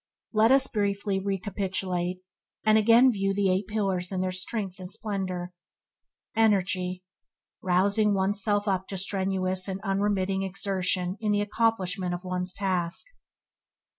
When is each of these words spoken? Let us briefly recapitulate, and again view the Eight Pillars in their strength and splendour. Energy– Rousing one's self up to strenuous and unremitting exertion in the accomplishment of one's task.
Let 0.33 0.51
us 0.51 0.65
briefly 0.65 1.19
recapitulate, 1.19 2.23
and 2.65 2.75
again 2.75 3.11
view 3.11 3.35
the 3.35 3.51
Eight 3.51 3.67
Pillars 3.67 4.11
in 4.11 4.19
their 4.21 4.31
strength 4.31 4.79
and 4.79 4.89
splendour. 4.89 5.53
Energy– 6.35 7.03
Rousing 7.61 8.15
one's 8.15 8.41
self 8.41 8.67
up 8.67 8.87
to 8.87 8.97
strenuous 8.97 9.67
and 9.67 9.79
unremitting 9.81 10.41
exertion 10.41 11.17
in 11.19 11.31
the 11.31 11.41
accomplishment 11.41 12.15
of 12.15 12.23
one's 12.23 12.55
task. 12.55 13.05